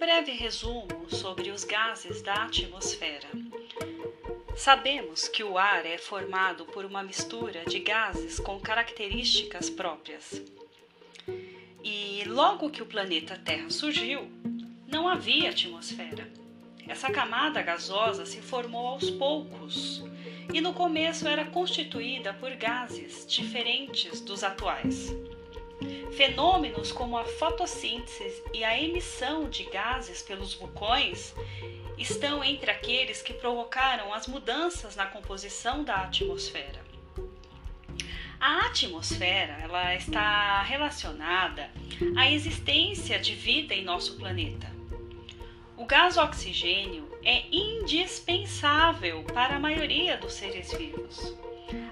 breve 0.00 0.32
resumo 0.32 0.88
sobre 1.10 1.50
os 1.50 1.62
gases 1.62 2.22
da 2.22 2.32
atmosfera. 2.44 3.28
Sabemos 4.56 5.28
que 5.28 5.44
o 5.44 5.58
ar 5.58 5.84
é 5.84 5.98
formado 5.98 6.64
por 6.64 6.86
uma 6.86 7.02
mistura 7.02 7.66
de 7.66 7.80
gases 7.80 8.40
com 8.40 8.58
características 8.58 9.68
próprias. 9.68 10.42
E 11.84 12.24
logo 12.26 12.70
que 12.70 12.80
o 12.80 12.86
planeta 12.86 13.38
Terra 13.44 13.68
surgiu, 13.68 14.26
não 14.88 15.06
havia 15.06 15.50
atmosfera. 15.50 16.26
Essa 16.88 17.10
camada 17.12 17.60
gasosa 17.60 18.24
se 18.24 18.40
formou 18.40 18.86
aos 18.86 19.10
poucos 19.10 20.02
e 20.50 20.62
no 20.62 20.72
começo 20.72 21.28
era 21.28 21.44
constituída 21.44 22.32
por 22.32 22.56
gases 22.56 23.26
diferentes 23.26 24.22
dos 24.22 24.42
atuais. 24.42 25.14
Fenômenos 26.12 26.92
como 26.92 27.16
a 27.16 27.24
fotossíntese 27.24 28.42
e 28.52 28.62
a 28.62 28.80
emissão 28.80 29.48
de 29.48 29.64
gases 29.64 30.22
pelos 30.22 30.54
vulcões 30.54 31.34
estão 31.96 32.42
entre 32.42 32.70
aqueles 32.70 33.22
que 33.22 33.32
provocaram 33.32 34.12
as 34.12 34.26
mudanças 34.26 34.96
na 34.96 35.06
composição 35.06 35.84
da 35.84 35.96
atmosfera. 35.96 36.80
A 38.40 38.66
atmosfera 38.66 39.58
ela 39.62 39.94
está 39.94 40.62
relacionada 40.62 41.70
à 42.16 42.30
existência 42.30 43.18
de 43.18 43.34
vida 43.34 43.74
em 43.74 43.84
nosso 43.84 44.16
planeta. 44.16 44.70
O 45.76 45.84
gás 45.84 46.16
oxigênio 46.16 47.06
é 47.22 47.44
indispensável 47.50 49.24
para 49.24 49.56
a 49.56 49.60
maioria 49.60 50.16
dos 50.16 50.32
seres 50.32 50.72
vivos. 50.72 51.34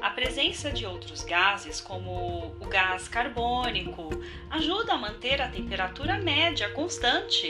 A 0.00 0.10
presença 0.10 0.70
de 0.70 0.86
outros 0.86 1.22
gases, 1.22 1.80
como 1.80 2.54
o 2.60 2.66
gás 2.66 3.08
carbônico, 3.08 4.10
ajuda 4.50 4.94
a 4.94 4.98
manter 4.98 5.40
a 5.42 5.48
temperatura 5.48 6.18
média 6.18 6.70
constante 6.70 7.46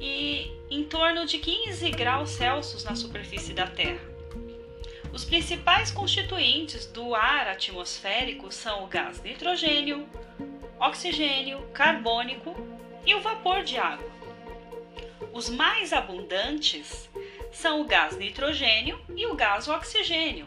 e 0.00 0.50
em 0.70 0.84
torno 0.84 1.26
de 1.26 1.38
15 1.38 1.90
graus 1.90 2.30
Celsius 2.30 2.84
na 2.84 2.94
superfície 2.94 3.52
da 3.52 3.66
Terra. 3.66 4.00
Os 5.12 5.24
principais 5.24 5.90
constituintes 5.90 6.86
do 6.86 7.14
ar 7.14 7.48
atmosférico 7.48 8.52
são 8.52 8.84
o 8.84 8.86
gás 8.86 9.22
nitrogênio, 9.22 10.06
oxigênio, 10.78 11.62
carbônico 11.72 12.54
e 13.06 13.14
o 13.14 13.20
vapor 13.20 13.62
de 13.62 13.78
água. 13.78 14.10
Os 15.32 15.48
mais 15.48 15.92
abundantes 15.92 17.08
são 17.50 17.80
o 17.80 17.84
gás 17.84 18.16
nitrogênio 18.16 19.00
e 19.16 19.26
o 19.26 19.34
gás 19.34 19.68
oxigênio, 19.68 20.46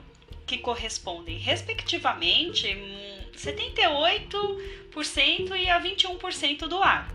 que 0.50 0.58
correspondem 0.58 1.38
respectivamente 1.38 2.67
78% 3.36 5.55
e 5.55 5.69
a 5.69 5.80
21% 5.80 6.67
do 6.67 6.81
ar. 6.81 7.14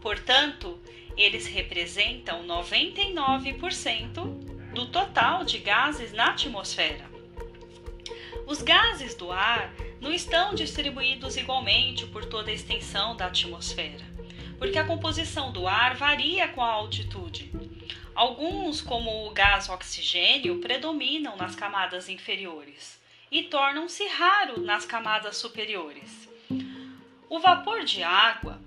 Portanto, 0.00 0.80
eles 1.18 1.46
representam 1.46 2.46
99% 2.46 4.72
do 4.72 4.86
total 4.86 5.44
de 5.44 5.58
gases 5.58 6.14
na 6.14 6.30
atmosfera. 6.30 7.04
Os 8.46 8.62
gases 8.62 9.14
do 9.14 9.30
ar 9.30 9.70
não 10.00 10.10
estão 10.10 10.54
distribuídos 10.54 11.36
igualmente 11.36 12.06
por 12.06 12.24
toda 12.24 12.50
a 12.50 12.54
extensão 12.54 13.14
da 13.14 13.26
atmosfera, 13.26 14.06
porque 14.58 14.78
a 14.78 14.86
composição 14.86 15.52
do 15.52 15.68
ar 15.68 15.94
varia 15.94 16.48
com 16.48 16.62
a 16.62 16.72
altitude. 16.72 17.45
Alguns, 18.16 18.80
como 18.80 19.26
o 19.26 19.30
gás 19.30 19.68
oxigênio, 19.68 20.58
predominam 20.58 21.36
nas 21.36 21.54
camadas 21.54 22.08
inferiores 22.08 22.98
e 23.30 23.42
tornam-se 23.42 24.06
raros 24.06 24.64
nas 24.64 24.86
camadas 24.86 25.36
superiores. 25.36 26.26
O 27.28 27.38
vapor 27.38 27.84
de 27.84 28.02
água 28.02 28.58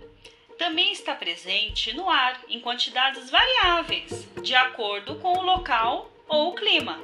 também 0.59 0.91
está 0.91 1.15
presente 1.15 1.91
no 1.93 2.07
ar 2.07 2.39
em 2.47 2.59
quantidades 2.59 3.31
variáveis, 3.31 4.29
de 4.43 4.53
acordo 4.53 5.15
com 5.15 5.33
o 5.33 5.41
local 5.41 6.11
ou 6.27 6.49
o 6.49 6.53
clima. 6.53 7.01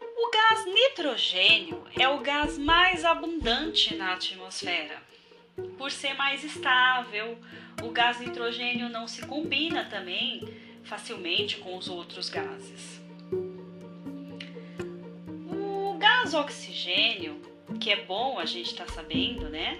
O 0.00 0.30
gás 0.30 0.64
nitrogênio 0.64 1.86
é 1.94 2.08
o 2.08 2.20
gás 2.20 2.56
mais 2.56 3.04
abundante 3.04 3.94
na 3.96 4.14
atmosfera. 4.14 5.02
Por 5.76 5.90
ser 5.90 6.14
mais 6.14 6.42
estável, 6.42 7.38
o 7.82 7.90
gás 7.90 8.18
nitrogênio 8.18 8.88
não 8.88 9.06
se 9.06 9.26
combina 9.26 9.84
também 9.84 10.69
facilmente 10.90 11.58
com 11.58 11.76
os 11.76 11.88
outros 11.88 12.28
gases. 12.28 13.00
O 15.48 15.96
gás 15.98 16.34
oxigênio, 16.34 17.40
que 17.80 17.92
é 17.92 18.04
bom 18.04 18.40
a 18.40 18.44
gente 18.44 18.72
estar 18.72 18.86
tá 18.86 18.92
sabendo, 18.94 19.48
né? 19.48 19.78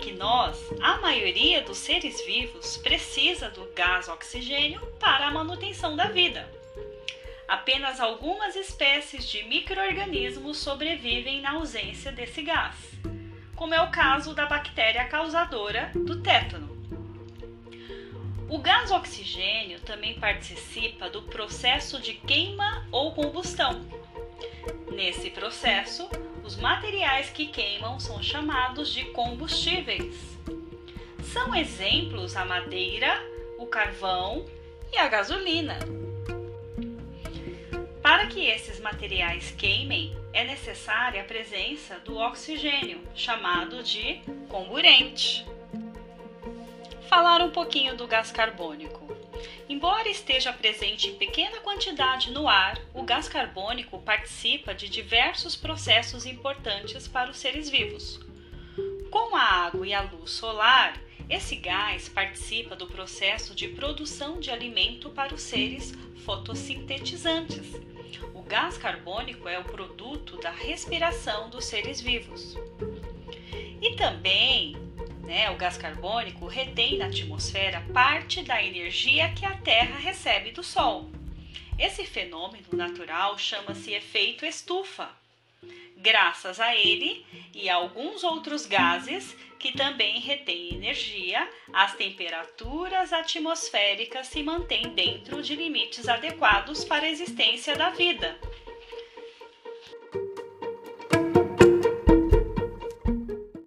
Que 0.00 0.12
nós, 0.12 0.56
a 0.80 0.98
maioria 0.98 1.60
dos 1.62 1.78
seres 1.78 2.24
vivos, 2.24 2.76
precisa 2.76 3.50
do 3.50 3.68
gás 3.74 4.08
oxigênio 4.08 4.80
para 5.00 5.26
a 5.26 5.30
manutenção 5.32 5.96
da 5.96 6.06
vida. 6.06 6.48
Apenas 7.48 7.98
algumas 7.98 8.54
espécies 8.54 9.28
de 9.28 9.42
microorganismos 9.42 10.58
sobrevivem 10.58 11.40
na 11.40 11.54
ausência 11.54 12.12
desse 12.12 12.42
gás, 12.42 12.76
como 13.56 13.74
é 13.74 13.80
o 13.80 13.90
caso 13.90 14.32
da 14.32 14.46
bactéria 14.46 15.04
causadora 15.08 15.90
do 15.96 16.22
tétano. 16.22 16.74
O 18.54 18.58
gás 18.58 18.92
oxigênio 18.92 19.80
também 19.80 20.14
participa 20.14 21.10
do 21.10 21.22
processo 21.22 22.00
de 22.00 22.14
queima 22.14 22.86
ou 22.92 23.10
combustão. 23.10 23.84
Nesse 24.92 25.28
processo, 25.28 26.08
os 26.44 26.56
materiais 26.56 27.30
que 27.30 27.46
queimam 27.46 27.98
são 27.98 28.22
chamados 28.22 28.92
de 28.92 29.06
combustíveis. 29.06 30.38
São 31.24 31.52
exemplos 31.52 32.36
a 32.36 32.44
madeira, 32.44 33.20
o 33.58 33.66
carvão 33.66 34.46
e 34.92 34.98
a 34.98 35.08
gasolina. 35.08 35.76
Para 38.00 38.28
que 38.28 38.46
esses 38.46 38.78
materiais 38.78 39.50
queimem, 39.50 40.16
é 40.32 40.44
necessária 40.44 41.22
a 41.22 41.24
presença 41.24 41.98
do 42.04 42.18
oxigênio, 42.18 43.00
chamado 43.16 43.82
de 43.82 44.20
comburente 44.48 45.44
falar 47.14 47.42
um 47.42 47.50
pouquinho 47.50 47.96
do 47.96 48.08
gás 48.08 48.32
carbônico. 48.32 49.16
Embora 49.68 50.08
esteja 50.08 50.52
presente 50.52 51.06
em 51.06 51.14
pequena 51.14 51.60
quantidade 51.60 52.32
no 52.32 52.48
ar, 52.48 52.76
o 52.92 53.04
gás 53.04 53.28
carbônico 53.28 54.00
participa 54.00 54.74
de 54.74 54.88
diversos 54.88 55.54
processos 55.54 56.26
importantes 56.26 57.06
para 57.06 57.30
os 57.30 57.36
seres 57.36 57.70
vivos. 57.70 58.18
Com 59.12 59.36
a 59.36 59.42
água 59.42 59.86
e 59.86 59.94
a 59.94 60.00
luz 60.00 60.32
solar, 60.32 61.00
esse 61.30 61.54
gás 61.54 62.08
participa 62.08 62.74
do 62.74 62.88
processo 62.88 63.54
de 63.54 63.68
produção 63.68 64.40
de 64.40 64.50
alimento 64.50 65.08
para 65.10 65.32
os 65.32 65.42
seres 65.42 65.94
fotossintetizantes. 66.24 67.74
O 68.34 68.42
gás 68.42 68.76
carbônico 68.76 69.48
é 69.48 69.56
o 69.56 69.62
produto 69.64 70.36
da 70.38 70.50
respiração 70.50 71.48
dos 71.48 71.64
seres 71.64 72.00
vivos. 72.00 72.56
E 73.80 73.94
também 73.94 74.83
né, 75.24 75.50
o 75.50 75.56
gás 75.56 75.76
carbônico 75.76 76.46
retém 76.46 76.98
na 76.98 77.06
atmosfera 77.06 77.82
parte 77.92 78.42
da 78.42 78.62
energia 78.62 79.32
que 79.32 79.44
a 79.44 79.56
Terra 79.56 79.98
recebe 79.98 80.50
do 80.50 80.62
Sol. 80.62 81.10
Esse 81.78 82.04
fenômeno 82.04 82.68
natural 82.72 83.36
chama-se 83.36 83.92
efeito 83.92 84.46
estufa. 84.46 85.10
Graças 85.96 86.60
a 86.60 86.74
ele 86.76 87.24
e 87.54 87.68
a 87.68 87.76
alguns 87.76 88.22
outros 88.22 88.66
gases 88.66 89.34
que 89.58 89.72
também 89.72 90.20
retêm 90.20 90.74
energia, 90.74 91.48
as 91.72 91.96
temperaturas 91.96 93.12
atmosféricas 93.12 94.26
se 94.26 94.42
mantêm 94.42 94.90
dentro 94.90 95.42
de 95.42 95.56
limites 95.56 96.06
adequados 96.06 96.84
para 96.84 97.06
a 97.06 97.10
existência 97.10 97.74
da 97.74 97.88
vida. 97.90 98.38